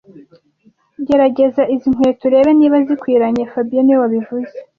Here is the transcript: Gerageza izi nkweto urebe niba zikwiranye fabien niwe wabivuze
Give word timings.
Gerageza 1.07 1.61
izi 1.73 1.87
nkweto 1.93 2.23
urebe 2.27 2.51
niba 2.59 2.77
zikwiranye 2.87 3.43
fabien 3.51 3.83
niwe 3.85 3.99
wabivuze 4.03 4.55